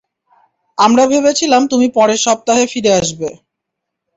[0.77, 3.29] আমরা ভেবেছিলাম তুমি পরের সপ্তাহে ফিরে আসবে।